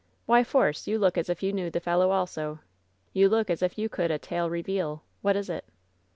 [0.25, 0.87] "Why, Force!
[0.87, 2.57] You look as if you knew the fellow also!
[3.13, 5.63] You look as if you *could a tale reveal.' What is it?"